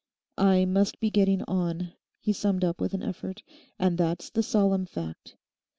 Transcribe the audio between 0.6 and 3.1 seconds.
must be getting on,' he summed up with an